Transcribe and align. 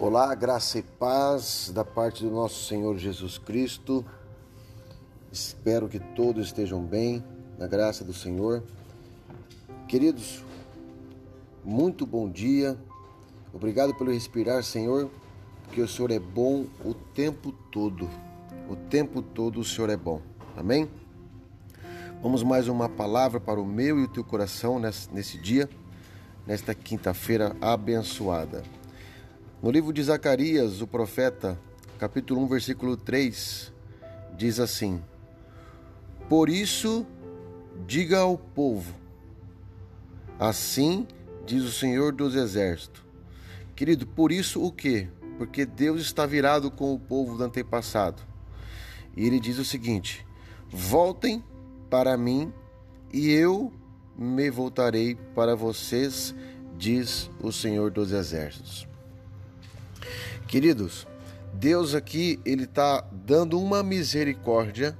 Olá, 0.00 0.32
graça 0.32 0.78
e 0.78 0.82
paz 0.82 1.72
da 1.74 1.84
parte 1.84 2.22
do 2.22 2.30
nosso 2.30 2.68
Senhor 2.68 2.96
Jesus 2.96 3.36
Cristo. 3.36 4.04
Espero 5.32 5.88
que 5.88 5.98
todos 5.98 6.46
estejam 6.46 6.80
bem, 6.84 7.24
na 7.58 7.66
graça 7.66 8.04
do 8.04 8.14
Senhor. 8.14 8.62
Queridos, 9.88 10.44
muito 11.64 12.06
bom 12.06 12.30
dia. 12.30 12.78
Obrigado 13.52 13.92
pelo 13.92 14.12
respirar, 14.12 14.62
Senhor, 14.62 15.10
porque 15.64 15.80
o 15.80 15.88
Senhor 15.88 16.12
é 16.12 16.20
bom 16.20 16.66
o 16.84 16.94
tempo 16.94 17.50
todo. 17.50 18.08
O 18.70 18.76
tempo 18.76 19.20
todo 19.20 19.58
o 19.58 19.64
Senhor 19.64 19.90
é 19.90 19.96
bom. 19.96 20.22
Amém? 20.56 20.88
Vamos 22.22 22.44
mais 22.44 22.68
uma 22.68 22.88
palavra 22.88 23.40
para 23.40 23.60
o 23.60 23.66
meu 23.66 23.98
e 23.98 24.04
o 24.04 24.08
teu 24.08 24.22
coração 24.22 24.78
nesse 24.78 25.38
dia, 25.38 25.68
nesta 26.46 26.72
quinta-feira 26.72 27.56
abençoada. 27.60 28.62
No 29.60 29.72
livro 29.72 29.92
de 29.92 30.00
Zacarias, 30.04 30.80
o 30.80 30.86
profeta, 30.86 31.58
capítulo 31.98 32.40
1, 32.42 32.46
versículo 32.46 32.96
3, 32.96 33.72
diz 34.36 34.60
assim: 34.60 35.02
Por 36.28 36.48
isso, 36.48 37.04
diga 37.84 38.20
ao 38.20 38.38
povo, 38.38 38.94
assim 40.38 41.08
diz 41.44 41.64
o 41.64 41.72
Senhor 41.72 42.12
dos 42.12 42.36
Exércitos. 42.36 43.02
Querido, 43.74 44.06
por 44.06 44.30
isso 44.30 44.62
o 44.62 44.70
quê? 44.70 45.08
Porque 45.38 45.66
Deus 45.66 46.02
está 46.02 46.24
virado 46.24 46.70
com 46.70 46.94
o 46.94 46.98
povo 46.98 47.36
do 47.36 47.42
antepassado. 47.42 48.22
E 49.16 49.26
ele 49.26 49.40
diz 49.40 49.58
o 49.58 49.64
seguinte: 49.64 50.24
Voltem 50.70 51.42
para 51.90 52.16
mim 52.16 52.52
e 53.12 53.28
eu 53.30 53.72
me 54.16 54.50
voltarei 54.50 55.16
para 55.34 55.56
vocês, 55.56 56.32
diz 56.76 57.28
o 57.42 57.50
Senhor 57.50 57.90
dos 57.90 58.12
Exércitos. 58.12 58.87
Queridos, 60.48 61.06
Deus 61.52 61.94
aqui 61.94 62.40
ele 62.42 62.64
está 62.64 63.06
dando 63.12 63.60
uma 63.60 63.82
misericórdia 63.82 64.98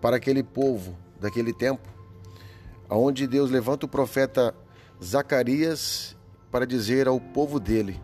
para 0.00 0.14
aquele 0.14 0.44
povo 0.44 0.96
daquele 1.20 1.52
tempo, 1.52 1.82
aonde 2.88 3.26
Deus 3.26 3.50
levanta 3.50 3.84
o 3.84 3.88
profeta 3.88 4.54
Zacarias 5.02 6.16
para 6.52 6.64
dizer 6.64 7.08
ao 7.08 7.18
povo 7.18 7.58
dele 7.58 8.00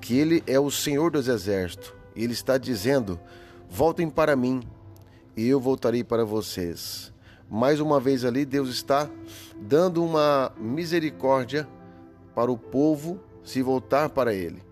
que 0.00 0.18
ele 0.18 0.42
é 0.46 0.58
o 0.58 0.70
Senhor 0.70 1.10
dos 1.10 1.28
exércitos. 1.28 1.92
Ele 2.16 2.32
está 2.32 2.56
dizendo: 2.56 3.20
voltem 3.68 4.08
para 4.08 4.34
mim 4.34 4.62
e 5.36 5.46
eu 5.46 5.60
voltarei 5.60 6.02
para 6.02 6.24
vocês. 6.24 7.12
Mais 7.50 7.78
uma 7.78 8.00
vez 8.00 8.24
ali, 8.24 8.46
Deus 8.46 8.70
está 8.70 9.06
dando 9.60 10.02
uma 10.02 10.50
misericórdia 10.56 11.68
para 12.34 12.50
o 12.50 12.56
povo 12.56 13.20
se 13.44 13.60
voltar 13.60 14.08
para 14.08 14.32
Ele 14.32 14.71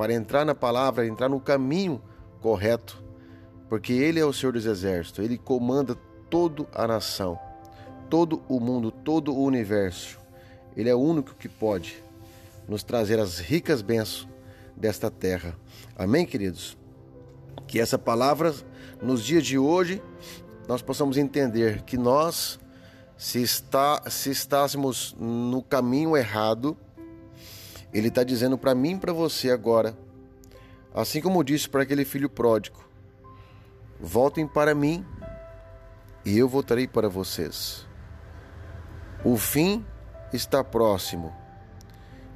para 0.00 0.14
entrar 0.14 0.46
na 0.46 0.54
palavra, 0.54 1.06
entrar 1.06 1.28
no 1.28 1.38
caminho 1.38 2.00
correto, 2.40 3.04
porque 3.68 3.92
Ele 3.92 4.18
é 4.18 4.24
o 4.24 4.32
Senhor 4.32 4.52
dos 4.54 4.64
Exércitos, 4.64 5.22
Ele 5.22 5.36
comanda 5.36 5.94
toda 6.30 6.66
a 6.72 6.88
nação, 6.88 7.38
todo 8.08 8.42
o 8.48 8.58
mundo, 8.58 8.90
todo 8.90 9.30
o 9.30 9.44
universo. 9.44 10.18
Ele 10.74 10.88
é 10.88 10.94
o 10.94 10.98
único 10.98 11.34
que 11.34 11.50
pode 11.50 12.02
nos 12.66 12.82
trazer 12.82 13.18
as 13.18 13.40
ricas 13.40 13.82
bênçãos 13.82 14.26
desta 14.74 15.10
terra. 15.10 15.54
Amém, 15.94 16.24
queridos? 16.24 16.78
Que 17.66 17.78
essa 17.78 17.98
palavra, 17.98 18.54
nos 19.02 19.22
dias 19.22 19.44
de 19.44 19.58
hoje, 19.58 20.02
nós 20.66 20.80
possamos 20.80 21.18
entender 21.18 21.82
que 21.82 21.98
nós, 21.98 22.58
se, 23.18 23.42
está, 23.42 24.00
se 24.08 24.30
estássemos 24.30 25.14
no 25.20 25.62
caminho 25.62 26.16
errado, 26.16 26.74
ele 27.92 28.08
está 28.08 28.22
dizendo 28.22 28.56
para 28.56 28.74
mim 28.74 28.92
e 28.92 28.98
para 28.98 29.12
você 29.12 29.50
agora, 29.50 29.96
assim 30.94 31.20
como 31.20 31.42
disse 31.42 31.68
para 31.68 31.82
aquele 31.82 32.04
filho 32.04 32.28
pródigo: 32.28 32.78
voltem 33.98 34.46
para 34.46 34.74
mim 34.74 35.04
e 36.24 36.38
eu 36.38 36.48
voltarei 36.48 36.86
para 36.86 37.08
vocês. 37.08 37.86
O 39.24 39.36
fim 39.36 39.84
está 40.32 40.62
próximo 40.62 41.34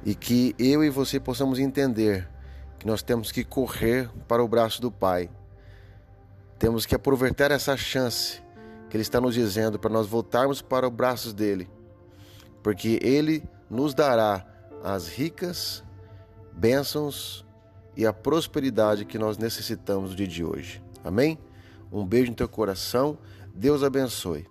e 0.05 0.13
que 0.13 0.55
eu 0.59 0.83
e 0.83 0.89
você 0.89 1.19
possamos 1.19 1.57
entender 1.57 2.27
que 2.77 2.85
nós 2.85 3.01
temos 3.01 3.31
que 3.31 3.43
correr 3.43 4.09
para 4.27 4.43
o 4.43 4.47
braço 4.47 4.81
do 4.81 4.91
Pai. 4.91 5.29
Temos 6.59 6.85
que 6.85 6.93
aproveitar 6.93 7.49
essa 7.49 7.75
chance 7.75 8.41
que 8.89 8.95
Ele 8.95 9.01
está 9.01 9.19
nos 9.19 9.33
dizendo 9.33 9.79
para 9.79 9.89
nós 9.89 10.07
voltarmos 10.07 10.61
para 10.61 10.87
os 10.87 10.93
braços 10.93 11.33
dele, 11.33 11.67
porque 12.61 12.99
Ele 13.01 13.43
nos 13.69 13.93
dará 13.93 14.45
as 14.85 15.07
ricas 15.07 15.83
bênçãos 16.53 17.43
e 17.97 18.05
a 18.05 18.13
prosperidade 18.13 19.03
que 19.03 19.17
nós 19.17 19.35
necessitamos 19.35 20.11
no 20.11 20.15
dia 20.15 20.27
de 20.27 20.43
hoje. 20.43 20.81
Amém? 21.03 21.39
Um 21.91 22.05
beijo 22.05 22.29
no 22.29 22.35
teu 22.35 22.47
coração. 22.47 23.17
Deus 23.53 23.81
abençoe. 23.81 24.45